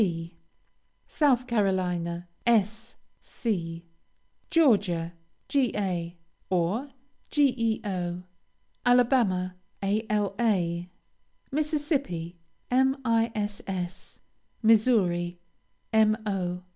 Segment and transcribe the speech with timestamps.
[0.01, 0.33] C.
[1.05, 2.95] South Carolina, S.
[3.19, 3.85] C.
[4.49, 5.13] Georgia,
[5.47, 6.15] Ga.,
[6.49, 6.89] or,
[7.29, 8.23] Geo.
[8.83, 9.53] Alabama,
[9.83, 10.87] Ala.
[11.51, 12.39] Mississippi,
[12.71, 14.19] Miss.
[14.63, 15.39] Missouri,
[15.93, 16.63] Mo.